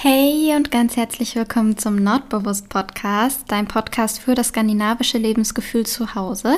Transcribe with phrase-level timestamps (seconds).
[0.00, 6.14] Hey und ganz herzlich willkommen zum Nordbewusst Podcast, dein Podcast für das skandinavische Lebensgefühl zu
[6.14, 6.56] Hause.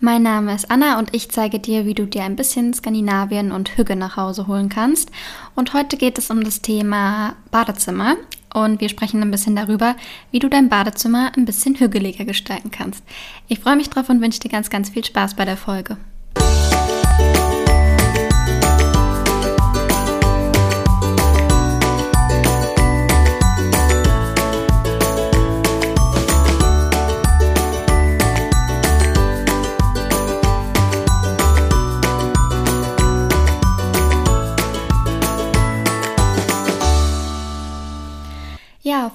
[0.00, 3.78] Mein Name ist Anna und ich zeige dir, wie du dir ein bisschen Skandinavien und
[3.78, 5.10] Hüge nach Hause holen kannst.
[5.54, 8.16] Und heute geht es um das Thema Badezimmer
[8.52, 9.96] und wir sprechen ein bisschen darüber,
[10.30, 13.02] wie du dein Badezimmer ein bisschen hügeliger gestalten kannst.
[13.48, 15.96] Ich freue mich drauf und wünsche dir ganz, ganz viel Spaß bei der Folge.
[16.38, 16.73] Ja,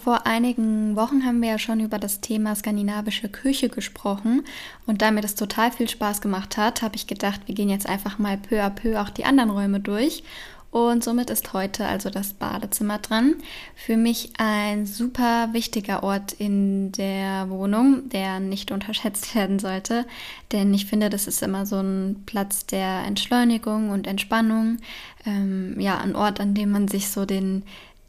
[0.09, 4.43] vor einigen Wochen haben wir ja schon über das Thema skandinavische Küche gesprochen
[4.87, 7.87] und da mir das total viel Spaß gemacht hat, habe ich gedacht, wir gehen jetzt
[7.87, 10.23] einfach mal peu à peu auch die anderen Räume durch
[10.71, 13.35] und somit ist heute also das Badezimmer dran.
[13.75, 20.05] Für mich ein super wichtiger Ort in der Wohnung, der nicht unterschätzt werden sollte.
[20.51, 24.77] Denn ich finde, das ist immer so ein Platz der Entschleunigung und Entspannung.
[25.25, 27.63] Ähm, ja, ein Ort, an dem man sich so den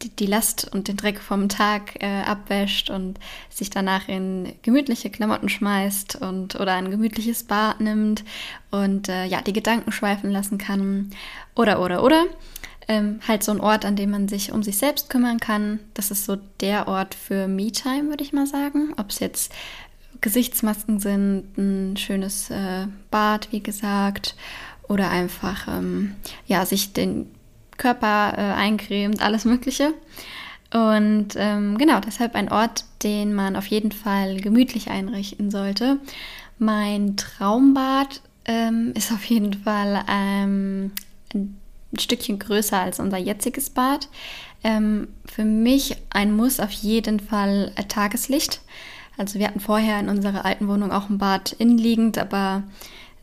[0.09, 5.49] die, Last und den Dreck vom Tag äh, abwäscht und sich danach in gemütliche Klamotten
[5.49, 8.25] schmeißt und oder ein gemütliches Bad nimmt
[8.71, 11.11] und äh, ja, die Gedanken schweifen lassen kann.
[11.55, 12.27] Oder, oder, oder.
[12.89, 15.79] Ähm, halt so ein Ort, an dem man sich um sich selbst kümmern kann.
[15.95, 18.95] Das ist so der Ort für Me-Time, würde ich mal sagen.
[18.97, 19.53] Ob es jetzt
[20.21, 24.35] Gesichtsmasken sind, ein schönes äh, Bad, wie gesagt,
[24.89, 27.31] oder einfach ähm, ja, sich den
[27.81, 29.95] Körper äh, eincremt, alles Mögliche.
[30.73, 35.99] Und ähm, genau, deshalb ein Ort, den man auf jeden Fall gemütlich einrichten sollte.
[36.59, 40.93] Mein Traumbad ähm, ist auf jeden Fall ähm,
[41.35, 41.59] ein
[41.99, 44.09] Stückchen größer als unser jetziges Bad.
[44.63, 48.61] Ähm, für mich ein Muss auf jeden Fall Tageslicht.
[49.17, 52.63] Also wir hatten vorher in unserer alten Wohnung auch ein Bad innenliegend, aber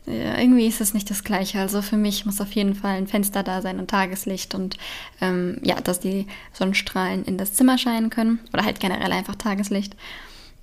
[0.08, 1.60] irgendwie ist es nicht das Gleiche.
[1.60, 4.76] Also für mich muss auf jeden Fall ein Fenster da sein und Tageslicht und
[5.20, 9.96] ähm, ja, dass die Sonnenstrahlen in das Zimmer scheinen können oder halt generell einfach Tageslicht.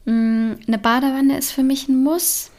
[0.07, 2.51] Ähm, eine Badewanne ist für mich ein Muss.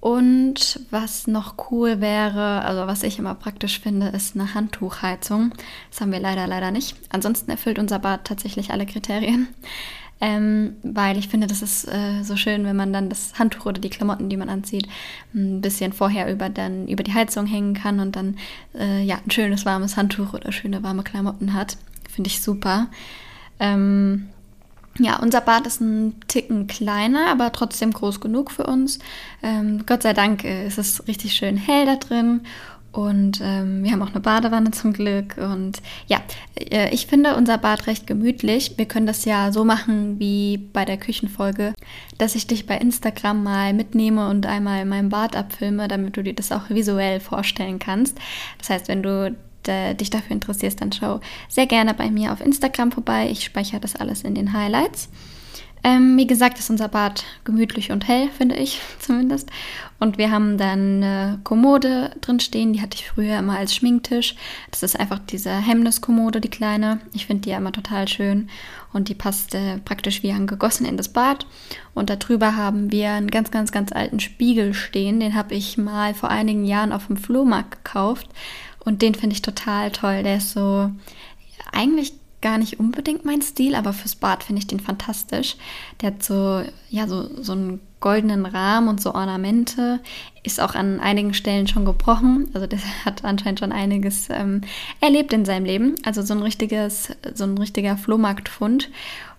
[0.00, 5.52] Und was noch cool wäre, also was ich immer praktisch finde, ist eine Handtuchheizung.
[5.90, 6.96] Das haben wir leider, leider nicht.
[7.10, 9.48] Ansonsten erfüllt unser Bad tatsächlich alle Kriterien
[10.20, 13.80] ähm, weil ich finde, das ist äh, so schön, wenn man dann das Handtuch oder
[13.80, 14.86] die Klamotten, die man anzieht,
[15.34, 18.36] ein bisschen vorher über, dann, über die Heizung hängen kann und dann
[18.78, 21.78] äh, ja, ein schönes warmes Handtuch oder schöne warme Klamotten hat.
[22.08, 22.88] Finde ich super.
[23.58, 24.28] Ähm,
[24.98, 28.98] ja, unser Bad ist ein Ticken kleiner, aber trotzdem groß genug für uns.
[29.42, 32.42] Ähm, Gott sei Dank äh, ist es richtig schön hell da drin
[32.92, 35.36] und ähm, wir haben auch eine Badewanne zum Glück.
[35.36, 36.20] Und ja,
[36.58, 38.74] äh, ich finde unser Bad recht gemütlich.
[38.76, 41.72] Wir können das ja so machen wie bei der Küchenfolge,
[42.18, 46.34] dass ich dich bei Instagram mal mitnehme und einmal mein Bad abfilme, damit du dir
[46.34, 48.18] das auch visuell vorstellen kannst.
[48.58, 49.34] Das heißt, wenn du
[49.66, 53.28] dich dafür interessierst, dann schau sehr gerne bei mir auf Instagram vorbei.
[53.30, 55.10] Ich speichere das alles in den Highlights.
[55.82, 59.50] Ähm, wie gesagt, ist unser Bad gemütlich und hell, finde ich zumindest.
[59.98, 64.34] Und wir haben dann eine Kommode drin stehen, die hatte ich früher immer als Schminktisch.
[64.70, 67.00] Das ist einfach diese Hemmniskommode, die kleine.
[67.12, 68.48] Ich finde die ja immer total schön
[68.92, 71.46] und die passt äh, praktisch wie angegossen in das Bad.
[71.94, 75.20] Und darüber haben wir einen ganz, ganz, ganz alten Spiegel stehen.
[75.20, 78.28] Den habe ich mal vor einigen Jahren auf dem Flohmarkt gekauft
[78.84, 80.22] und den finde ich total toll.
[80.22, 80.90] Der ist so
[81.72, 85.56] eigentlich gar nicht unbedingt mein Stil, aber fürs Bad finde ich den fantastisch.
[86.00, 90.00] Der hat so, ja, so, so einen goldenen Rahmen und so Ornamente.
[90.42, 92.48] Ist auch an einigen Stellen schon gebrochen.
[92.54, 94.62] Also der hat anscheinend schon einiges ähm,
[95.00, 95.94] erlebt in seinem Leben.
[96.04, 98.88] Also so ein richtiges, so ein richtiger Flohmarktfund.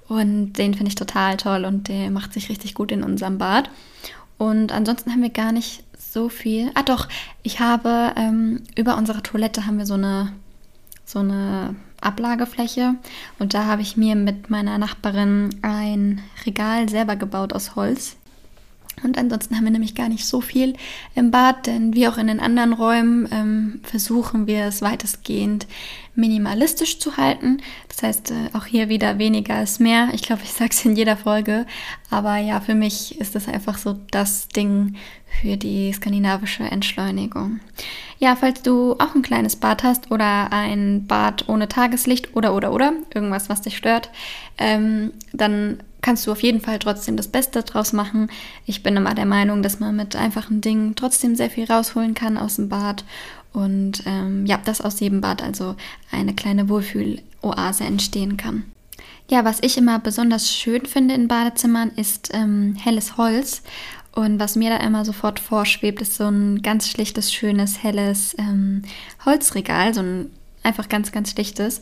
[0.08, 3.70] Und den finde ich total toll und der macht sich richtig gut in unserem Bad.
[4.38, 6.70] Und ansonsten haben wir gar nicht so viel.
[6.74, 7.08] Ah doch,
[7.44, 10.34] ich habe ähm, über unsere Toilette haben wir so eine
[11.06, 12.96] so eine Ablagefläche
[13.40, 18.18] und da habe ich mir mit meiner Nachbarin ein Regal selber gebaut aus Holz.
[19.04, 20.76] Und ansonsten haben wir nämlich gar nicht so viel
[21.16, 25.66] im Bad, denn wie auch in den anderen Räumen ähm, versuchen wir es weitestgehend
[26.14, 27.62] minimalistisch zu halten.
[27.88, 30.10] Das heißt, äh, auch hier wieder weniger ist mehr.
[30.14, 31.66] Ich glaube, ich sage es in jeder Folge.
[32.10, 34.98] Aber ja, für mich ist das einfach so das Ding
[35.42, 37.60] für die skandinavische Entschleunigung.
[38.20, 42.74] Ja, falls du auch ein kleines Bad hast oder ein Bad ohne Tageslicht oder oder
[42.74, 44.10] oder irgendwas, was dich stört,
[44.58, 48.30] ähm, dann kannst du auf jeden Fall trotzdem das Beste draus machen.
[48.66, 52.38] Ich bin immer der Meinung, dass man mit einfachen Dingen trotzdem sehr viel rausholen kann
[52.38, 53.04] aus dem Bad.
[53.54, 55.76] und ähm, ja, dass aus jedem Bad also
[56.12, 58.64] eine kleine Wohlfühloase entstehen kann.
[59.30, 63.62] Ja, was ich immer besonders schön finde in Badezimmern ist ähm, helles Holz.
[64.14, 68.84] Und was mir da immer sofort vorschwebt, ist so ein ganz schlichtes, schönes, helles ähm,
[69.26, 70.32] Holzregal, so ein
[70.64, 71.82] einfach ganz, ganz schlichtes.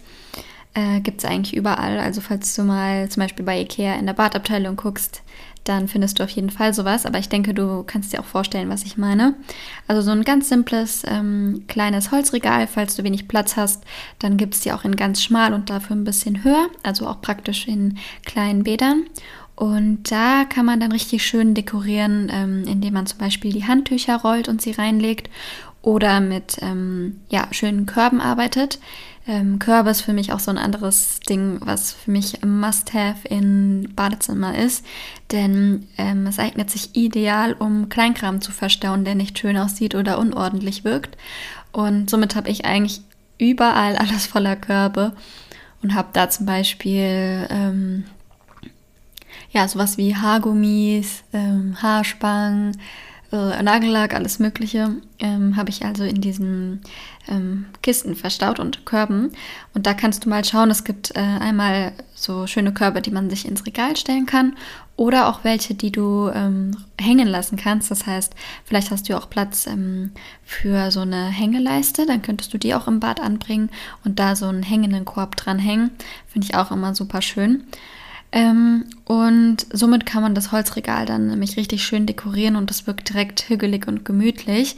[0.80, 2.00] Äh, Gibt es eigentlich überall.
[2.00, 5.24] Also falls du mal zum Beispiel bei Ikea in der Badabteilung guckst,
[5.66, 7.06] dann findest du auf jeden Fall sowas.
[7.06, 9.36] Aber ich denke, du kannst dir auch vorstellen, was ich meine.
[9.88, 13.84] Also so ein ganz simples, ähm, kleines Holzregal, falls du wenig Platz hast,
[14.20, 17.22] dann gibt es die auch in ganz schmal und dafür ein bisschen höher, also auch
[17.22, 19.04] praktisch in kleinen Bädern.
[19.56, 24.16] Und da kann man dann richtig schön dekorieren, ähm, indem man zum Beispiel die Handtücher
[24.22, 25.30] rollt und sie reinlegt
[25.82, 28.80] oder mit ähm, ja, schönen Körben arbeitet.
[29.30, 33.94] Ähm, Körbe ist für mich auch so ein anderes Ding, was für mich Must-Have in
[33.96, 34.84] Badezimmer ist,
[35.32, 40.18] denn ähm, es eignet sich ideal, um Kleinkram zu verstauen, der nicht schön aussieht oder
[40.18, 41.16] unordentlich wirkt.
[41.72, 43.02] Und somit habe ich eigentlich
[43.38, 45.14] überall alles voller Körbe
[45.84, 48.06] und habe da zum Beispiel ähm,
[49.52, 52.82] ja sowas wie Haargummis, ähm, Haarspangen,
[53.32, 56.82] äh, Nagellack, alles Mögliche, ähm, habe ich also in diesen
[57.28, 59.32] ähm, Kisten verstaut und Körben.
[59.74, 63.30] Und da kannst du mal schauen, es gibt äh, einmal so schöne Körbe, die man
[63.30, 64.56] sich ins Regal stellen kann
[64.96, 67.90] oder auch welche, die du ähm, hängen lassen kannst.
[67.90, 68.34] Das heißt,
[68.66, 70.12] vielleicht hast du auch Platz ähm,
[70.44, 73.70] für so eine Hängeleiste, dann könntest du die auch im Bad anbringen
[74.04, 75.92] und da so einen hängenden Korb dran hängen.
[76.28, 77.64] Finde ich auch immer super schön.
[78.32, 83.10] Ähm, und somit kann man das Holzregal dann nämlich richtig schön dekorieren und das wirkt
[83.10, 84.76] direkt hügelig und gemütlich.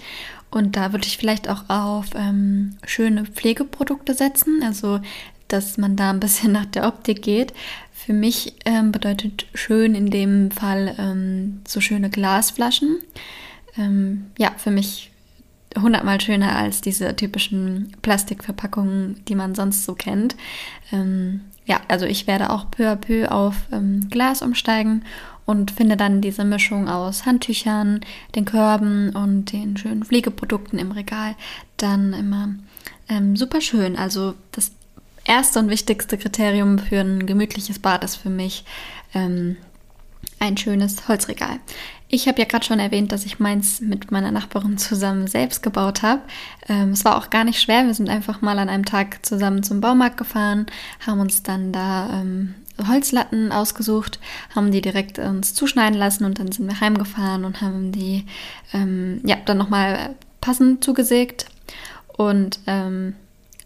[0.50, 5.00] Und da würde ich vielleicht auch auf ähm, schöne Pflegeprodukte setzen, also
[5.48, 7.54] dass man da ein bisschen nach der Optik geht.
[7.92, 13.00] Für mich ähm, bedeutet schön in dem Fall ähm, so schöne Glasflaschen.
[13.78, 15.11] Ähm, ja, für mich
[15.80, 20.36] hundertmal schöner als diese typischen Plastikverpackungen, die man sonst so kennt.
[20.92, 25.04] Ähm, ja, also ich werde auch peu à peu auf ähm, Glas umsteigen
[25.46, 28.02] und finde dann diese Mischung aus Handtüchern,
[28.36, 31.36] den Körben und den schönen Pflegeprodukten im Regal
[31.78, 32.50] dann immer
[33.10, 33.96] ähm, super schön.
[33.96, 34.72] Also das
[35.26, 38.66] erste und wichtigste Kriterium für ein gemütliches Bad ist für mich
[39.14, 39.58] ähm,
[40.40, 41.60] ein schönes Holzregal.
[42.14, 46.02] Ich habe ja gerade schon erwähnt, dass ich meins mit meiner Nachbarin zusammen selbst gebaut
[46.02, 46.22] habe.
[46.68, 47.86] Ähm, es war auch gar nicht schwer.
[47.86, 50.66] Wir sind einfach mal an einem Tag zusammen zum Baumarkt gefahren,
[51.06, 52.56] haben uns dann da ähm,
[52.86, 54.20] Holzlatten ausgesucht,
[54.54, 58.26] haben die direkt uns zuschneiden lassen und dann sind wir heimgefahren und haben die
[58.74, 61.46] ähm, ja dann nochmal passend zugesägt
[62.18, 63.16] und ähm,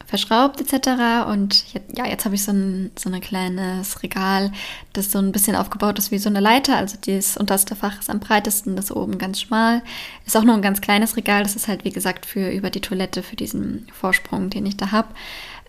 [0.06, 1.28] verschraubt etc.
[1.30, 1.66] Und
[1.96, 4.52] ja, jetzt habe ich so ein so ein kleines Regal,
[4.94, 6.78] das so ein bisschen aufgebaut ist wie so eine Leiter.
[6.78, 9.81] Also das unterste Fach ist am breitesten, das oben ganz schmal.
[10.25, 11.44] Ist auch nur ein ganz kleines Regal.
[11.44, 14.92] Das ist halt wie gesagt für über die Toilette, für diesen Vorsprung, den ich da
[14.92, 15.10] habe.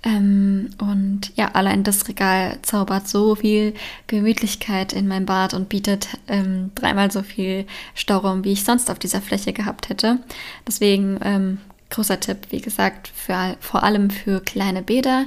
[0.06, 3.75] Ähm, und ja, allein das Regal zaubert so viel
[4.06, 9.00] Gemütlichkeit in mein Bad und bietet ähm, dreimal so viel Stauraum, wie ich sonst auf
[9.00, 10.19] dieser Fläche gehabt hätte.
[10.67, 11.59] Deswegen ähm,
[11.91, 15.27] großer Tipp, wie gesagt, für, vor allem für kleine Bäder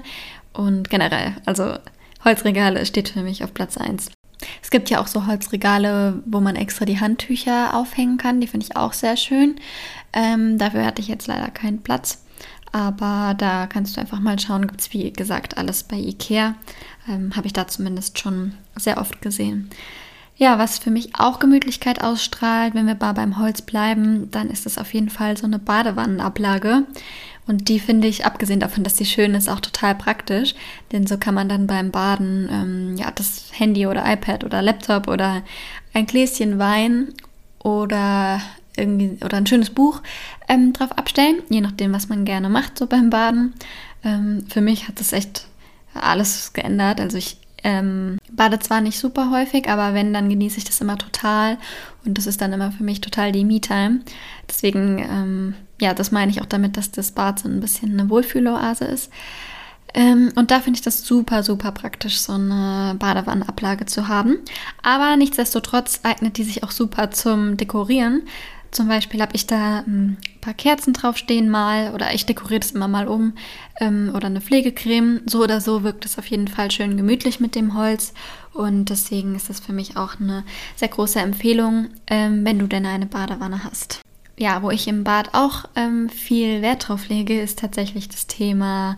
[0.53, 1.35] und generell.
[1.45, 1.75] Also
[2.23, 4.11] Holzregale steht für mich auf Platz 1.
[4.61, 8.39] Es gibt ja auch so Holzregale, wo man extra die Handtücher aufhängen kann.
[8.39, 9.55] Die finde ich auch sehr schön.
[10.13, 12.23] Ähm, dafür hatte ich jetzt leider keinen Platz.
[12.71, 14.67] Aber da kannst du einfach mal schauen.
[14.67, 16.55] Gibt es, wie gesagt, alles bei Ikea.
[17.07, 19.69] Ähm, Habe ich da zumindest schon sehr oft gesehen.
[20.39, 24.65] Ja, was für mich auch Gemütlichkeit ausstrahlt, wenn wir mal beim Holz bleiben, dann ist
[24.65, 26.85] es auf jeden Fall so eine Badewannenablage.
[27.45, 30.55] Und die finde ich, abgesehen davon, dass sie schön ist, auch total praktisch.
[30.93, 35.09] Denn so kann man dann beim Baden ähm, ja, das Handy oder iPad oder Laptop
[35.09, 35.43] oder
[35.93, 37.09] ein Gläschen Wein
[37.61, 38.39] oder
[38.77, 40.01] irgendwie oder ein schönes Buch
[40.47, 43.55] ähm, drauf abstellen, je nachdem, was man gerne macht, so beim Baden.
[44.05, 45.47] Ähm, für mich hat das echt
[45.93, 47.01] alles geändert.
[47.01, 50.97] Also ich ähm, bade zwar nicht super häufig, aber wenn, dann genieße ich das immer
[50.97, 51.57] total.
[52.05, 54.01] Und das ist dann immer für mich total die Me-Time.
[54.47, 58.09] Deswegen, ähm, ja, das meine ich auch damit, dass das Bad so ein bisschen eine
[58.09, 59.11] Wohlfühloase ist.
[59.93, 64.37] Ähm, und da finde ich das super, super praktisch, so eine Badewannenablage zu haben.
[64.83, 68.23] Aber nichtsdestotrotz eignet die sich auch super zum Dekorieren.
[68.71, 72.87] Zum Beispiel habe ich da ein paar Kerzen draufstehen mal oder ich dekoriere das immer
[72.87, 73.33] mal um
[73.79, 75.21] ähm, oder eine Pflegecreme.
[75.25, 78.13] So oder so wirkt es auf jeden Fall schön gemütlich mit dem Holz
[78.53, 80.43] und deswegen ist das für mich auch eine
[80.75, 84.01] sehr große Empfehlung, ähm, wenn du denn eine Badewanne hast.
[84.37, 88.97] Ja, wo ich im Bad auch ähm, viel Wert drauf lege, ist tatsächlich das Thema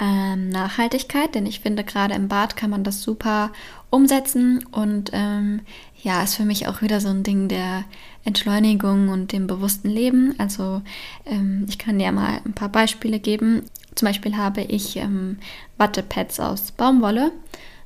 [0.00, 3.52] ähm, Nachhaltigkeit, denn ich finde, gerade im Bad kann man das super
[3.90, 5.60] umsetzen und ähm,
[6.02, 7.84] ja, ist für mich auch wieder so ein Ding der
[8.24, 10.34] Entschleunigung und dem bewussten Leben.
[10.38, 10.82] Also
[11.24, 13.62] ähm, ich kann dir mal ein paar Beispiele geben.
[13.94, 15.38] Zum Beispiel habe ich ähm,
[15.78, 17.30] Wattepads aus Baumwolle.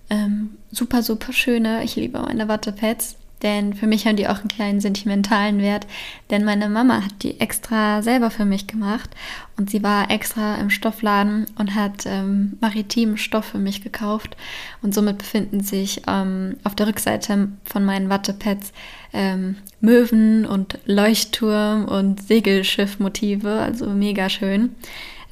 [0.08, 1.84] Ähm, super, super schöne.
[1.84, 3.16] Ich liebe meine Wattepads.
[3.42, 5.86] Denn für mich haben die auch einen kleinen sentimentalen Wert.
[6.30, 9.10] Denn meine Mama hat die extra selber für mich gemacht.
[9.56, 14.36] Und sie war extra im Stoffladen und hat ähm, maritimen Stoff für mich gekauft.
[14.82, 18.72] Und somit befinden sich ähm, auf der Rückseite von meinen Wattepads
[19.12, 23.50] ähm, Möwen und Leuchtturm und Segelschiffmotive.
[23.50, 24.74] Also mega schön.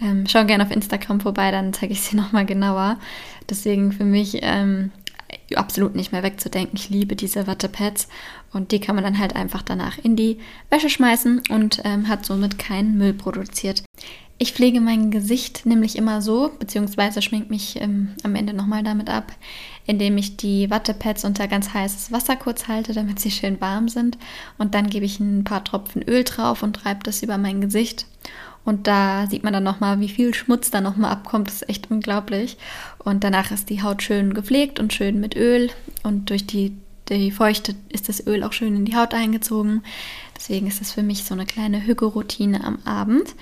[0.00, 2.98] Ähm, schau gerne auf Instagram vorbei, dann zeige ich sie nochmal genauer.
[3.48, 4.90] Deswegen für mich ähm,
[5.54, 6.76] absolut nicht mehr wegzudenken.
[6.76, 8.08] Ich liebe diese Wattepads
[8.52, 10.38] und die kann man dann halt einfach danach in die
[10.70, 13.82] Wäsche schmeißen und ähm, hat somit keinen Müll produziert.
[14.36, 19.08] Ich pflege mein Gesicht nämlich immer so, beziehungsweise schmink mich ähm, am Ende nochmal damit
[19.08, 19.32] ab,
[19.86, 24.18] indem ich die Wattepads unter ganz heißes Wasser kurz halte, damit sie schön warm sind.
[24.58, 28.06] Und dann gebe ich ein paar Tropfen Öl drauf und reibe das über mein Gesicht.
[28.64, 31.48] Und da sieht man dann nochmal, wie viel Schmutz da nochmal abkommt.
[31.48, 32.56] Das ist echt unglaublich.
[32.98, 35.70] Und danach ist die Haut schön gepflegt und schön mit Öl.
[36.02, 36.76] Und durch die,
[37.08, 39.82] die Feuchte ist das Öl auch schön in die Haut eingezogen.
[40.34, 43.34] Deswegen ist das für mich so eine kleine Hygge-Routine am Abend.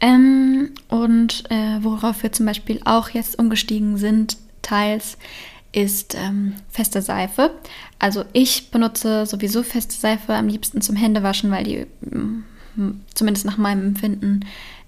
[0.00, 5.18] Ähm, und äh, worauf wir zum Beispiel auch jetzt umgestiegen sind, teils,
[5.72, 7.50] ist ähm, feste Seife.
[7.98, 12.44] Also ich benutze sowieso feste Seife am liebsten zum Händewaschen, weil die mm,
[13.14, 14.40] zumindest nach meinem Empfinden,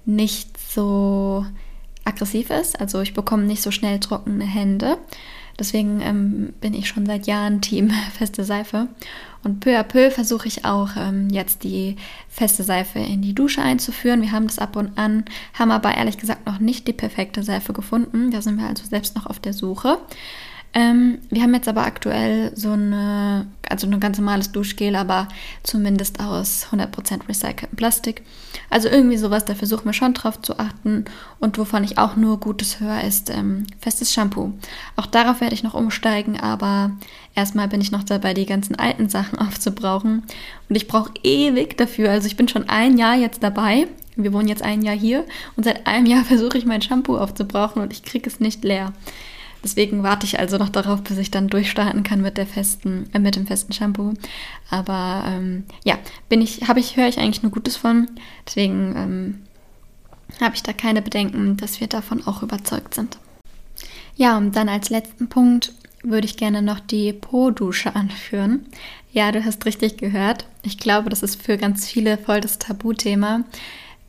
[0.04, 1.46] nicht so
[2.04, 2.80] aggressiv ist.
[2.80, 4.98] Also ich bekomme nicht so schnell trockene Hände.
[5.58, 8.88] Deswegen ähm, bin ich schon seit Jahren Team feste Seife.
[9.44, 11.96] Und peu à peu versuche ich auch ähm, jetzt die
[12.28, 14.22] feste Seife in die Dusche einzuführen.
[14.22, 15.24] Wir haben das ab und an,
[15.54, 18.30] haben aber ehrlich gesagt noch nicht die perfekte Seife gefunden.
[18.30, 19.98] Da sind wir also selbst noch auf der Suche.
[20.74, 25.28] Ähm, wir haben jetzt aber aktuell so eine, also ein ganz normales Duschgel, aber
[25.62, 28.22] zumindest aus 100% recyceltem Plastik.
[28.70, 31.04] Also irgendwie sowas, da versuchen wir schon drauf zu achten.
[31.40, 34.54] Und wovon ich auch nur Gutes höre, ist ähm, festes Shampoo.
[34.96, 36.92] Auch darauf werde ich noch umsteigen, aber
[37.34, 40.22] erstmal bin ich noch dabei, die ganzen alten Sachen aufzubrauchen.
[40.70, 42.10] Und ich brauche ewig dafür.
[42.10, 43.88] Also ich bin schon ein Jahr jetzt dabei.
[44.16, 45.26] Wir wohnen jetzt ein Jahr hier
[45.56, 48.94] und seit einem Jahr versuche ich mein Shampoo aufzubrauchen und ich kriege es nicht leer.
[49.64, 53.18] Deswegen warte ich also noch darauf, bis ich dann durchstarten kann mit der festen, äh,
[53.18, 54.14] mit dem festen Shampoo.
[54.70, 58.08] Aber ähm, ja, bin ich, habe ich, höre ich eigentlich nur Gutes von.
[58.46, 59.42] Deswegen ähm,
[60.40, 63.18] habe ich da keine Bedenken, dass wir davon auch überzeugt sind.
[64.16, 68.66] Ja, und dann als letzten Punkt würde ich gerne noch die Po-Dusche anführen.
[69.12, 70.46] Ja, du hast richtig gehört.
[70.62, 73.44] Ich glaube, das ist für ganz viele voll das Tabuthema.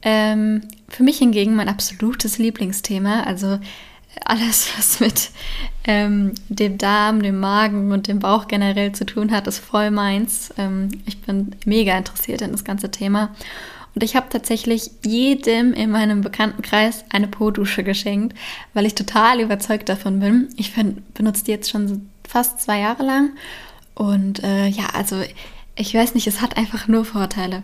[0.02, 3.24] Ähm, für mich hingegen mein absolutes Lieblingsthema.
[3.24, 3.60] Also
[4.26, 5.32] alles, was mit
[5.86, 10.54] ähm, dem Darm, dem Magen und dem Bauch generell zu tun hat, ist voll meins.
[10.58, 13.36] Ähm, ich bin mega interessiert in das ganze Thema.
[13.96, 18.36] Und ich habe tatsächlich jedem in meinem Bekanntenkreis eine Po-Dusche geschenkt,
[18.74, 20.50] weil ich total überzeugt davon bin.
[20.58, 20.74] Ich
[21.14, 23.32] benutze die jetzt schon fast zwei Jahre lang.
[23.94, 25.22] Und äh, ja, also
[25.76, 27.62] ich weiß nicht, es hat einfach nur Vorteile.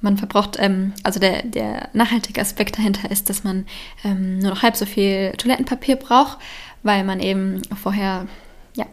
[0.00, 3.66] Man verbraucht, ähm, also der, der nachhaltige Aspekt dahinter ist, dass man
[4.04, 6.38] ähm, nur noch halb so viel Toilettenpapier braucht,
[6.82, 8.26] weil man eben vorher
[8.74, 8.86] ja,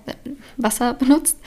[0.58, 1.38] Wasser benutzt.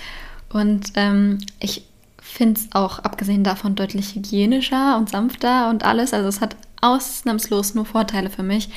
[0.53, 1.85] Und ähm, ich
[2.21, 6.12] finde es auch abgesehen davon deutlich hygienischer und sanfter und alles.
[6.12, 8.71] Also es hat ausnahmslos nur Vorteile für mich.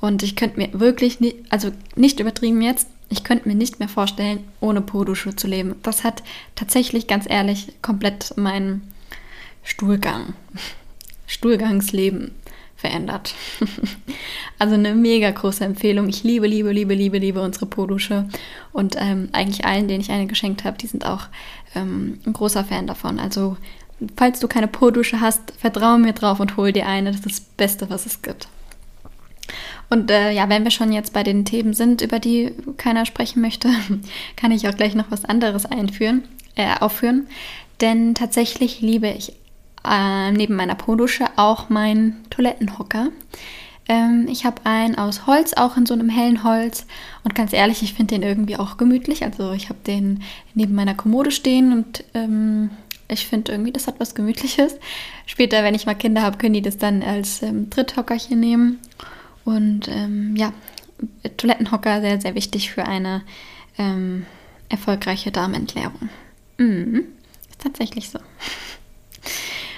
[0.00, 3.88] Und ich könnte mir wirklich, nicht, also nicht übertrieben jetzt, ich könnte mir nicht mehr
[3.88, 5.76] vorstellen, ohne Po-Dusche zu leben.
[5.82, 6.22] Das hat
[6.56, 8.92] tatsächlich, ganz ehrlich, komplett meinen
[9.64, 10.34] Stuhlgang,
[11.26, 12.32] Stuhlgangsleben
[12.76, 13.34] verändert.
[14.58, 16.08] also eine mega große Empfehlung.
[16.08, 18.28] Ich liebe, liebe, liebe, liebe, liebe unsere Podusche.
[18.72, 21.28] Und ähm, eigentlich allen, denen ich eine geschenkt habe, die sind auch
[21.74, 23.18] ähm, ein großer Fan davon.
[23.18, 23.56] Also
[24.16, 27.10] falls du keine Po-Dusche hast, vertraue mir drauf und hol dir eine.
[27.10, 28.48] Das ist das Beste, was es gibt.
[29.88, 33.40] Und äh, ja, wenn wir schon jetzt bei den Themen sind, über die keiner sprechen
[33.40, 33.68] möchte,
[34.36, 37.28] kann ich auch gleich noch was anderes einführen, äh, aufführen.
[37.80, 39.32] Denn tatsächlich liebe ich
[39.88, 43.08] äh, neben meiner Po-Dusche auch mein Toilettenhocker.
[43.88, 46.86] Ähm, ich habe einen aus Holz, auch in so einem hellen Holz.
[47.22, 49.24] Und ganz ehrlich, ich finde den irgendwie auch gemütlich.
[49.24, 50.22] Also ich habe den
[50.54, 52.70] neben meiner Kommode stehen und ähm,
[53.08, 54.76] ich finde irgendwie, das hat was Gemütliches.
[55.26, 58.78] Später, wenn ich mal Kinder habe, können die das dann als ähm, Dritthockerchen nehmen.
[59.44, 60.52] Und ähm, ja,
[61.36, 63.22] Toilettenhocker sehr, sehr wichtig für eine
[63.76, 64.24] ähm,
[64.70, 66.08] erfolgreiche Darmentleerung.
[66.56, 67.04] Mhm.
[67.50, 68.18] Ist tatsächlich so.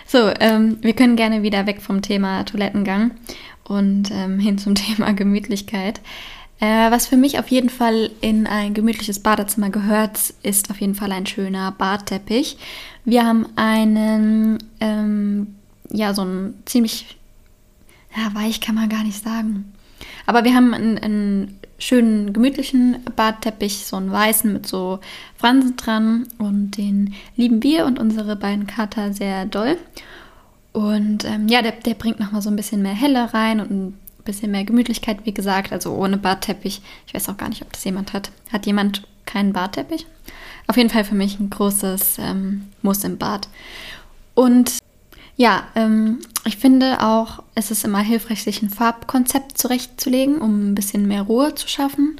[0.07, 3.11] So, ähm, wir können gerne wieder weg vom Thema Toilettengang
[3.65, 6.01] und ähm, hin zum Thema Gemütlichkeit.
[6.61, 10.95] Äh, was für mich auf jeden Fall in ein gemütliches Badezimmer gehört, ist auf jeden
[10.95, 12.57] Fall ein schöner Badteppich.
[13.05, 15.57] Wir haben einen, ähm,
[15.91, 17.19] ja, so einen ziemlich,
[18.17, 19.73] ja, weich kann man gar nicht sagen.
[20.25, 25.01] Aber wir haben einen, einen schönen, gemütlichen Badteppich, so einen weißen mit so
[25.37, 26.27] Fransen dran.
[26.39, 29.77] Und den lieben wir und unsere beiden Kater sehr doll.
[30.73, 33.99] Und ähm, ja, der, der bringt nochmal so ein bisschen mehr Helle rein und ein
[34.25, 35.73] bisschen mehr Gemütlichkeit, wie gesagt.
[35.73, 36.83] Also ohne Badteppich.
[37.07, 38.31] Ich weiß auch gar nicht, ob das jemand hat.
[38.53, 40.07] Hat jemand keinen Badteppich?
[40.67, 43.49] Auf jeden Fall für mich ein großes ähm, Muss im Bad.
[44.35, 44.79] Und
[45.37, 50.75] ja, ähm, ich finde auch, es ist immer hilfreich, sich ein Farbkonzept zurechtzulegen, um ein
[50.75, 52.19] bisschen mehr Ruhe zu schaffen.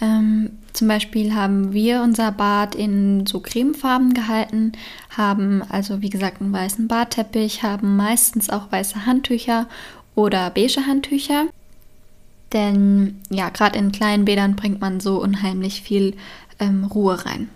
[0.00, 4.72] Ähm, zum Beispiel haben wir unser Bad in so Cremefarben gehalten,
[5.16, 9.66] haben also wie gesagt einen weißen Badteppich, haben meistens auch weiße Handtücher
[10.14, 11.46] oder beige Handtücher.
[12.52, 16.16] Denn ja, gerade in kleinen Bädern bringt man so unheimlich viel
[16.58, 17.50] ähm, Ruhe rein.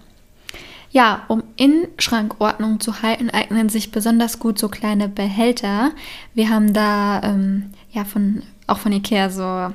[0.93, 5.93] Ja, um in Schrankordnung zu halten, eignen sich besonders gut so kleine Behälter.
[6.35, 9.73] Wir haben da ähm, ja von auch von Ikea so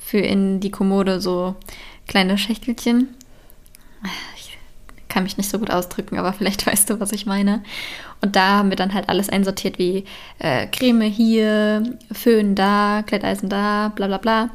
[0.00, 1.56] für in die Kommode so
[2.06, 3.08] kleine Schächtelchen.
[4.36, 4.56] Ich
[5.08, 7.64] kann mich nicht so gut ausdrücken, aber vielleicht weißt du, was ich meine.
[8.20, 10.04] Und da haben wir dann halt alles einsortiert wie
[10.38, 14.50] äh, Creme hier, Föhn da, Kletteisen da, bla bla bla.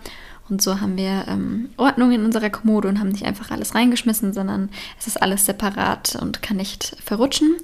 [0.49, 4.33] Und so haben wir ähm, Ordnung in unserer Kommode und haben nicht einfach alles reingeschmissen,
[4.33, 7.55] sondern es ist alles separat und kann nicht verrutschen.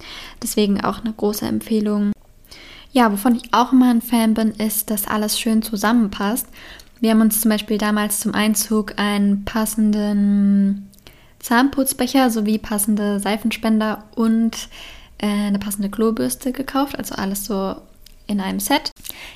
[0.41, 2.11] Deswegen auch eine große Empfehlung.
[2.91, 6.47] Ja, wovon ich auch immer ein Fan bin, ist, dass alles schön zusammenpasst.
[6.99, 10.89] Wir haben uns zum Beispiel damals zum Einzug einen passenden
[11.39, 14.69] Zahnputzbecher sowie passende Seifenspender und
[15.17, 16.97] äh, eine passende Klobürste gekauft.
[16.97, 17.75] Also alles so
[18.27, 18.90] in einem Set.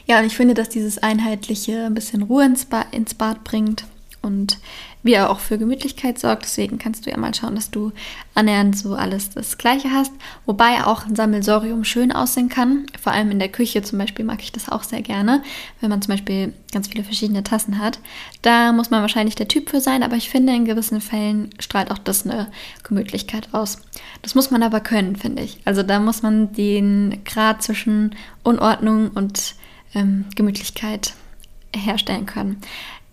[0.05, 3.85] Ja, und ich finde, dass dieses einheitliche ein bisschen Ruhe ins, ba ins Bad bringt
[4.21, 4.57] und
[5.03, 6.45] wie er auch für Gemütlichkeit sorgt.
[6.45, 7.91] Deswegen kannst du ja mal schauen, dass du
[8.33, 10.11] annähernd so alles das Gleiche hast.
[10.47, 12.87] Wobei auch ein Sammelsorium schön aussehen kann.
[12.99, 15.43] Vor allem in der Küche zum Beispiel mag ich das auch sehr gerne,
[15.79, 17.99] wenn man zum Beispiel ganz viele verschiedene Tassen hat.
[18.41, 21.91] Da muss man wahrscheinlich der Typ für sein, aber ich finde, in gewissen Fällen strahlt
[21.91, 22.47] auch das eine
[22.81, 23.77] Gemütlichkeit aus.
[24.23, 25.59] Das muss man aber können, finde ich.
[25.65, 29.53] Also da muss man den Grad zwischen Unordnung und
[29.95, 31.13] ähm, Gemütlichkeit
[31.75, 32.61] herstellen können.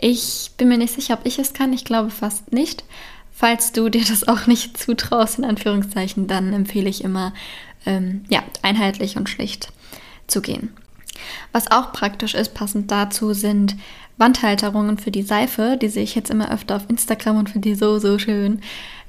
[0.00, 1.72] Ich bin mir nicht sicher, ob ich es kann.
[1.72, 2.84] Ich glaube fast nicht.
[3.32, 7.32] Falls du dir das auch nicht zutraust, in Anführungszeichen, dann empfehle ich immer,
[7.86, 9.72] ähm, ja, einheitlich und schlicht
[10.26, 10.72] zu gehen.
[11.52, 13.76] Was auch praktisch ist, passend dazu, sind
[14.16, 15.78] Wandhalterungen für die Seife.
[15.80, 18.60] Die sehe ich jetzt immer öfter auf Instagram und finde die so, so schön.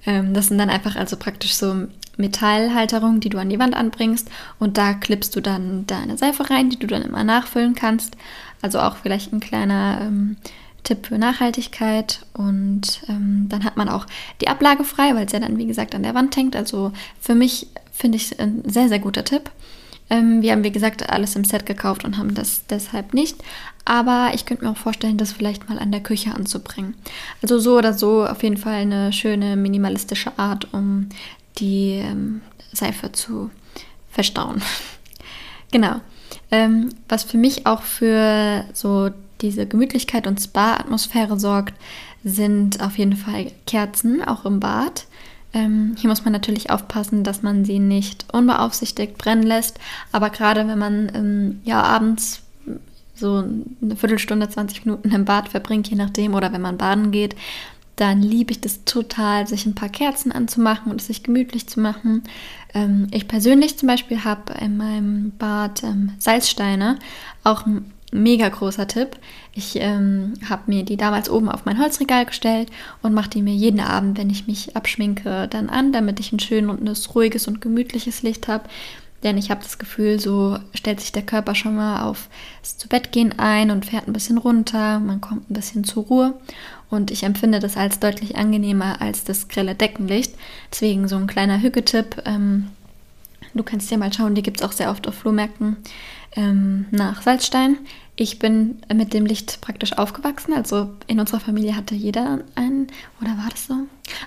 [0.06, 4.30] Ähm, das sind dann einfach also praktisch so Metallhalterungen, die du an die Wand anbringst
[4.60, 8.16] und da klippst du dann deine Seife rein, die du dann immer nachfüllen kannst.
[8.62, 10.38] Also auch vielleicht ein kleiner ähm,
[10.84, 14.06] Tipp für Nachhaltigkeit und ähm, dann hat man auch
[14.42, 16.56] die Ablage frei, weil es ja dann wie gesagt an der Wand hängt.
[16.56, 19.50] Also für mich finde ich ein sehr, sehr guter Tipp.
[20.10, 23.38] Ähm, wir haben wie gesagt alles im Set gekauft und haben das deshalb nicht.
[23.86, 26.96] Aber ich könnte mir auch vorstellen, das vielleicht mal an der Küche anzubringen.
[27.42, 31.10] Also so oder so auf jeden Fall eine schöne minimalistische Art, um
[31.58, 33.50] die ähm, Seife zu
[34.10, 34.62] verstauen.
[35.72, 36.02] genau.
[36.52, 39.10] Ähm, was für mich auch für so
[39.42, 41.74] diese Gemütlichkeit und Spa-Atmosphäre sorgt,
[42.24, 45.06] sind auf jeden Fall Kerzen, auch im Bad.
[45.54, 49.80] Ähm, hier muss man natürlich aufpassen, dass man sie nicht unbeaufsichtigt brennen lässt.
[50.12, 52.42] Aber gerade wenn man ähm, ja abends
[53.16, 53.44] so
[53.82, 57.36] eine Viertelstunde, 20 Minuten im Bad verbringt, je nachdem, oder wenn man baden geht,
[57.96, 61.80] dann liebe ich das total, sich ein paar Kerzen anzumachen und es sich gemütlich zu
[61.80, 62.24] machen.
[62.74, 66.98] Ähm, ich persönlich zum Beispiel habe in meinem Bad ähm, Salzsteine,
[67.44, 69.18] auch ein mega großer Tipp.
[69.54, 72.70] Ich ähm, habe mir die damals oben auf mein Holzregal gestellt
[73.02, 76.40] und mache die mir jeden Abend, wenn ich mich abschminke, dann an, damit ich ein
[76.40, 78.66] schönes, ruhiges und gemütliches Licht habe.
[79.24, 82.28] Denn ich habe das Gefühl, so stellt sich der Körper schon mal auf
[82.62, 86.34] das Zubettgehen ein und fährt ein bisschen runter, man kommt ein bisschen zur Ruhe.
[86.94, 90.36] Und ich empfinde das als deutlich angenehmer als das grelle Deckenlicht.
[90.72, 92.22] Deswegen so ein kleiner Hücketipp.
[92.26, 92.68] Ähm,
[93.56, 95.78] du kannst ja mal schauen, die gibt es auch sehr oft auf Flohmärkten
[96.36, 97.78] ähm, nach Salzstein.
[98.16, 100.54] Ich bin mit dem Licht praktisch aufgewachsen.
[100.54, 102.90] Also in unserer Familie hatte jeder einen.
[103.20, 103.74] Oder war das so?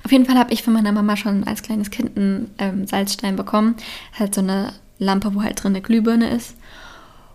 [0.02, 3.36] Auf jeden Fall habe ich von meiner Mama schon als kleines Kind einen ähm, Salzstein
[3.36, 3.76] bekommen.
[4.18, 6.56] Halt so eine Lampe, wo halt drin eine Glühbirne ist.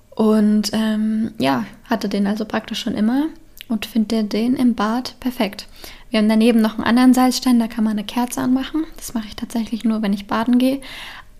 [0.09, 3.27] Und ähm, ja, hatte den also praktisch schon immer
[3.71, 5.67] und finde den im Bad perfekt.
[6.09, 8.83] Wir haben daneben noch einen anderen Salzstein, da kann man eine Kerze anmachen.
[8.97, 10.81] Das mache ich tatsächlich nur, wenn ich baden gehe.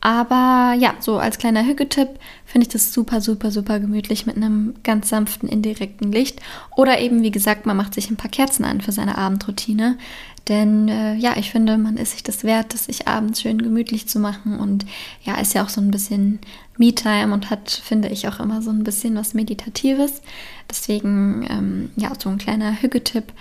[0.04, 2.10] Aber ja, so als kleiner Hücketipp
[2.46, 6.40] finde ich das super, super, super gemütlich mit einem ganz sanften, indirekten Licht.
[6.76, 10.00] Oder eben, wie gesagt, man macht sich ein paar Kerzen an für seine Abendroutine.
[10.48, 14.08] Denn äh, ja, ich finde, man ist sich das wert, das sich abends schön gemütlich
[14.08, 14.60] zu machen.
[14.60, 14.86] Und
[15.24, 16.40] ja, ist ja auch so ein bisschen
[16.78, 20.22] Me-Time und hat, finde ich, auch immer so ein bisschen was Meditatives.
[20.70, 23.34] Deswegen, ähm, ja, so ein kleiner Hücketipp,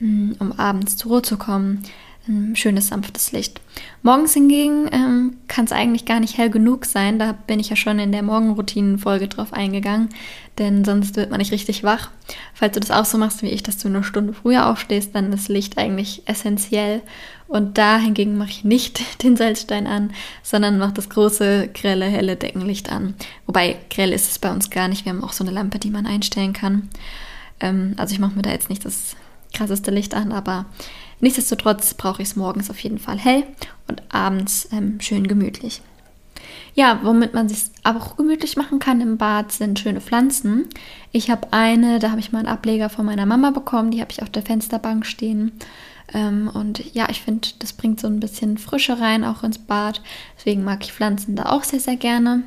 [0.00, 1.82] mm, um abends zur Ruhe zu kommen
[2.28, 3.60] ein schönes, sanftes Licht.
[4.02, 7.18] Morgens hingegen ähm, kann es eigentlich gar nicht hell genug sein.
[7.18, 10.08] Da bin ich ja schon in der Morgenroutinen-Folge drauf eingegangen,
[10.58, 12.10] denn sonst wird man nicht richtig wach.
[12.54, 15.32] Falls du das auch so machst wie ich, dass du eine Stunde früher aufstehst, dann
[15.32, 17.02] ist Licht eigentlich essentiell.
[17.46, 20.12] Und da hingegen mache ich nicht den Salzstein an,
[20.42, 23.14] sondern mache das große, grelle, helle Deckenlicht an.
[23.46, 25.04] Wobei grell ist es bei uns gar nicht.
[25.04, 26.88] Wir haben auch so eine Lampe, die man einstellen kann.
[27.60, 29.16] Ähm, also ich mache mir da jetzt nicht das
[29.52, 30.66] krasseste Licht an, aber
[31.24, 33.44] Nichtsdestotrotz brauche ich es morgens auf jeden Fall hell
[33.88, 35.80] und abends ähm, schön gemütlich.
[36.74, 40.68] Ja, womit man sich auch gemütlich machen kann im Bad, sind schöne Pflanzen.
[41.12, 44.10] Ich habe eine, da habe ich mal einen Ableger von meiner Mama bekommen, die habe
[44.10, 45.52] ich auf der Fensterbank stehen.
[46.12, 50.02] Ähm, und ja, ich finde, das bringt so ein bisschen Frische rein, auch ins Bad.
[50.36, 52.42] Deswegen mag ich Pflanzen da auch sehr, sehr gerne.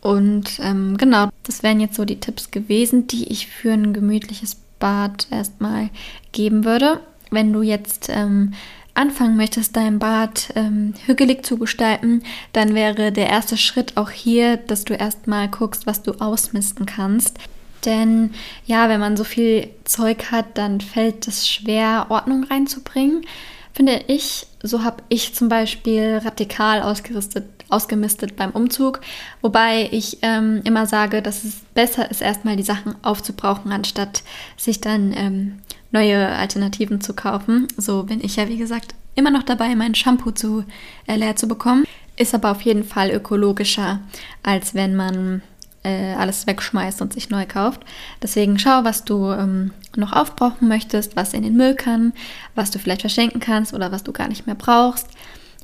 [0.00, 4.56] Und ähm, genau, das wären jetzt so die Tipps gewesen, die ich für ein gemütliches
[4.78, 5.90] Bad erstmal
[6.32, 8.54] geben würde wenn du jetzt ähm,
[8.98, 14.56] anfangen möchtest, dein Bad ähm, hügelig zu gestalten, dann wäre der erste Schritt auch hier,
[14.56, 17.38] dass du erstmal guckst, was du ausmisten kannst.
[17.84, 18.32] Denn
[18.66, 23.24] ja, wenn man so viel Zeug hat, dann fällt es schwer, Ordnung reinzubringen.
[23.72, 29.00] Finde ich, so habe ich zum Beispiel radikal ausgerüstet, ausgemistet beim Umzug.
[29.40, 34.24] Wobei ich ähm, immer sage, dass es besser ist, erstmal die Sachen aufzubrauchen, anstatt
[34.56, 35.58] sich dann ähm,
[35.90, 37.68] neue Alternativen zu kaufen.
[37.76, 40.64] So bin ich ja, wie gesagt, immer noch dabei, mein Shampoo zu
[41.06, 41.84] äh, leer zu bekommen.
[42.16, 44.00] Ist aber auf jeden Fall ökologischer,
[44.42, 45.42] als wenn man
[45.84, 47.80] äh, alles wegschmeißt und sich neu kauft.
[48.22, 52.12] Deswegen schau, was du ähm, noch aufbrauchen möchtest, was in den Müll kann,
[52.54, 55.08] was du vielleicht verschenken kannst oder was du gar nicht mehr brauchst.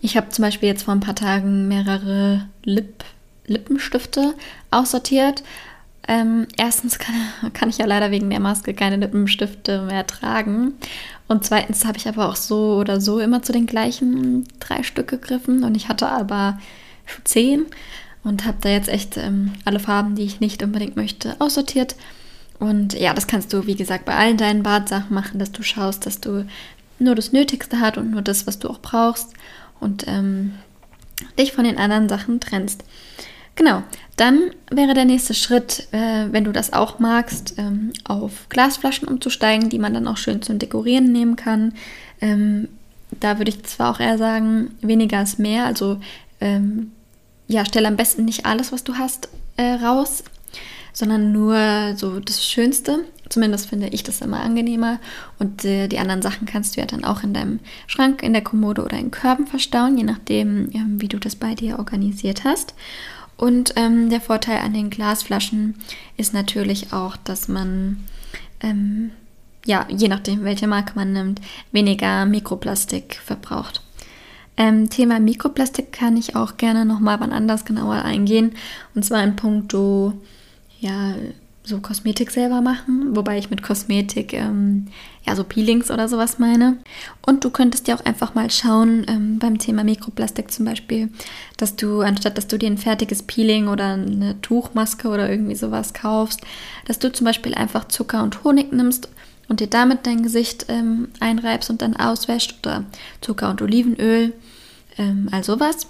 [0.01, 3.05] Ich habe zum Beispiel jetzt vor ein paar Tagen mehrere Lip
[3.47, 4.35] Lippenstifte
[4.71, 5.43] aussortiert
[6.09, 7.15] ähm, erstens kann,
[7.53, 10.75] kann, ich ja leider wegen der Maske keine Lippenstifte mehr tragen.
[11.29, 15.09] Und zweitens habe ich aber auch so oder so immer zu den gleichen drei Stück
[15.09, 15.65] gegriffen.
[15.65, 16.59] Und ich hatte aber
[17.25, 17.67] zehn
[18.23, 21.97] und habe da jetzt echt ähm, alle Farben, die ich nicht unbedingt möchte, aussortiert.
[22.59, 26.07] Und ja, das kannst du, wie gesagt, bei allen deinen Badsachen machen, dass du schaust,
[26.07, 26.47] dass du
[26.99, 29.33] nur das Nötigste hast und nur das, was du auch brauchst.
[29.81, 30.55] Und ähm,
[31.39, 32.85] dich von den anderen Sachen trennst.
[33.57, 33.83] Genau,
[34.17, 39.71] dann wäre der nächste Schritt, äh, wenn du das auch magst, ähm, auf Glasflaschen umzusteigen,
[39.71, 41.75] die man dann auch schön zum Dekorieren nehmen kann.
[42.21, 42.69] Ähm,
[43.21, 45.67] da würde ich zwar auch eher sagen, weniger ist mehr.
[45.67, 46.01] Also
[46.41, 46.93] ähm,
[47.47, 50.25] ja, stell am besten nicht alles, was du hast, äh, raus,
[50.93, 53.05] sondern nur so das Schönste.
[53.29, 55.01] Zumindest finde ich das immer angenehmer.
[55.39, 58.43] Und äh, die anderen Sachen kannst du ja dann auch in deinem Schrank, in der
[58.43, 62.75] Kommode oder in Körben verstauen, je nachdem, ähm, wie du das bei dir organisiert hast.
[63.37, 65.75] Und ähm, der Vorteil an den Glasflaschen
[66.17, 68.05] ist natürlich auch, dass man,
[68.61, 69.11] ähm,
[69.67, 71.41] ja, je nachdem, welche Marke man nimmt,
[71.73, 73.83] weniger Mikroplastik verbraucht.
[74.57, 78.53] Ähm, Thema Mikroplastik kann ich auch gerne nochmal wann anders genauer eingehen.
[78.95, 80.13] Und zwar in puncto,
[80.79, 81.15] ja,
[81.67, 84.87] so Kosmetik selber machen, wobei ich mit Kosmetik ähm,
[85.27, 86.77] ja so Peelings oder sowas meine.
[87.27, 91.09] Und du könntest ja auch einfach mal schauen ähm, beim Thema Mikroplastik zum Beispiel,
[91.57, 95.95] dass du anstatt dass du dir ein fertiges Peeling oder eine Tuchmaske oder irgendwie sowas
[95.95, 96.43] kaufst,
[96.85, 99.09] dass du zum Beispiel einfach Zucker und Honig nimmst
[99.49, 102.85] und dir damit dein Gesicht ähm, einreibst und dann auswäscht oder
[103.23, 104.35] Zucker und Olivenöl,
[104.99, 105.87] ähm, all sowas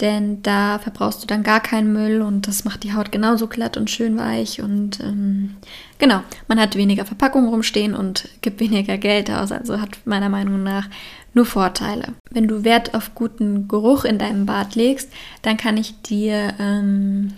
[0.00, 3.76] denn da verbrauchst du dann gar keinen Müll und das macht die Haut genauso glatt
[3.76, 5.56] und schön weich und ähm,
[5.98, 10.62] genau, man hat weniger Verpackungen rumstehen und gibt weniger Geld aus, also hat meiner Meinung
[10.62, 10.88] nach
[11.34, 12.14] nur Vorteile.
[12.30, 15.10] Wenn du Wert auf guten Geruch in deinem Bad legst,
[15.42, 17.34] dann kann ich dir ähm,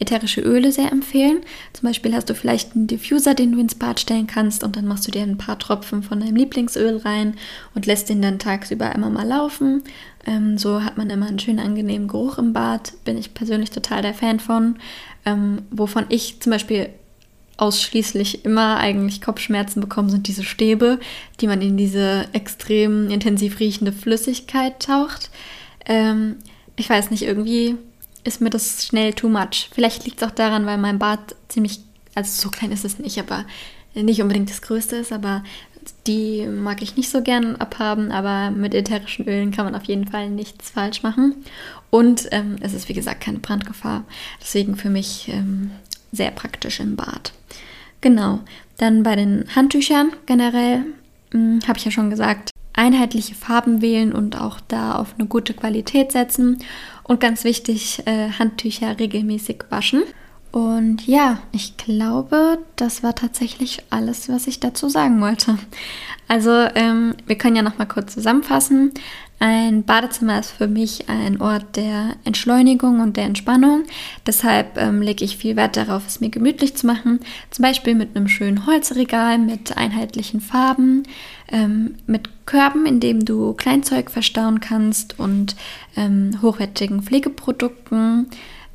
[0.00, 1.42] ätherische Öle sehr empfehlen.
[1.72, 4.86] Zum Beispiel hast du vielleicht einen Diffuser, den du ins Bad stellen kannst und dann
[4.86, 7.34] machst du dir ein paar Tropfen von deinem Lieblingsöl rein
[7.74, 9.82] und lässt den dann tagsüber immer mal laufen.
[10.26, 12.94] Ähm, so hat man immer einen schönen angenehmen Geruch im Bad.
[13.04, 14.76] Bin ich persönlich total der Fan von.
[15.26, 16.88] Ähm, wovon ich zum Beispiel
[17.58, 20.98] ausschließlich immer eigentlich Kopfschmerzen bekomme, sind diese Stäbe,
[21.40, 25.30] die man in diese extrem intensiv riechende Flüssigkeit taucht.
[25.84, 26.36] Ähm,
[26.76, 27.76] ich weiß nicht, irgendwie
[28.24, 29.68] ist mir das schnell too much.
[29.72, 31.80] Vielleicht liegt es auch daran, weil mein Bad ziemlich,
[32.14, 33.44] also so klein ist es nicht, aber
[33.94, 35.42] nicht unbedingt das größte ist, aber
[36.06, 40.06] Die mag ich nicht so gern abhaben, aber mit ätherischen Ölen kann man auf jeden
[40.06, 41.36] Fall nichts falsch machen.
[41.90, 44.04] Und ähm, es ist wie gesagt keine Brandgefahr.
[44.40, 45.70] Deswegen für mich ähm,
[46.12, 47.32] sehr praktisch im Bad.
[48.00, 48.40] Genau.
[48.78, 50.84] Dann bei den Handtüchern generell
[51.32, 52.50] hm, habe ich ja schon gesagt,
[52.80, 56.58] einheitliche Farben wählen und auch da auf eine gute Qualität setzen.
[57.02, 60.02] Und ganz wichtig, äh, Handtücher regelmäßig waschen.
[60.50, 65.58] Und ja, ich glaube, das war tatsächlich alles, was ich dazu sagen wollte.
[66.26, 68.92] Also, ähm, wir können ja noch mal kurz zusammenfassen.
[69.42, 73.84] Ein Badezimmer ist für mich ein Ort der Entschleunigung und der Entspannung.
[74.26, 77.20] Deshalb ähm, lege ich viel Wert darauf, es mir gemütlich zu machen.
[77.50, 81.04] Zum Beispiel mit einem schönen Holzregal mit einheitlichen Farben,
[81.50, 85.56] ähm, mit Körben, in dem du Kleinzeug verstauen kannst und
[85.96, 88.26] ähm, hochwertigen Pflegeprodukten.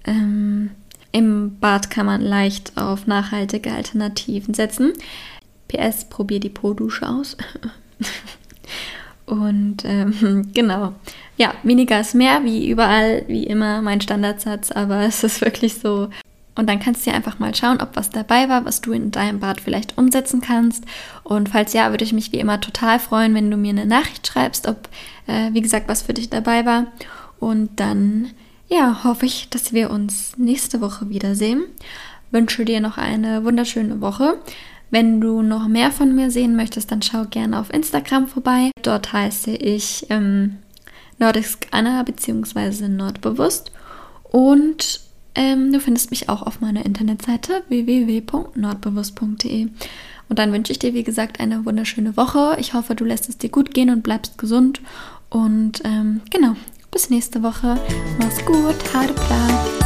[0.06, 0.72] Ähm,
[1.12, 4.94] Im Bad kann man leicht auf nachhaltige Alternativen setzen.
[5.68, 7.38] PS, probier die Po-Dusche aus.
[9.26, 10.94] Und ähm, genau.
[11.38, 16.10] Ja, weniger ist mehr, wie überall, wie immer mein Standardsatz, aber es ist wirklich so.
[16.56, 19.12] Und dann kannst du dir einfach mal schauen, ob was dabei war, was du in
[19.12, 20.86] deinem Bad vielleicht umsetzen kannst.
[21.24, 24.26] Und falls ja, würde ich mich wie immer total freuen, wenn du mir eine Nachricht
[24.26, 24.88] schreibst, ob,
[25.28, 26.88] äh, wie gesagt, was für dich dabei war.
[27.40, 28.30] Und dann,
[28.70, 31.66] ja, hoffe ich, dass wir uns nächste Woche wiedersehen.
[32.32, 34.40] Wünsche dir noch eine wunderschöne Woche.
[34.92, 38.72] Wenn du noch mehr von mir sehen möchtest, dann schau gerne auf Instagram vorbei.
[38.82, 40.58] Dort heiße ich ähm,
[41.18, 42.88] Nordisk Anna bzw.
[42.88, 43.72] Nordbewusst.
[44.32, 45.05] Und
[45.36, 49.68] ähm, du findest mich auch auf meiner Internetseite www.nordbewusst.de.
[50.28, 52.58] Und dann wünsche ich dir, wie gesagt, eine wunderschöne Woche.
[52.60, 54.82] Ich hoffe, du lässt es dir gut gehen und bleibst gesund.
[55.30, 56.56] Und ähm, genau,
[56.92, 57.78] bis nächste Woche.
[58.18, 59.85] Mach's gut, hade Plan.